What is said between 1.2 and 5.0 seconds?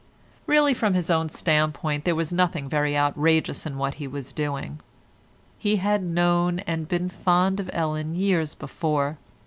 standpoint there was nothing very outrageous in what he was doing.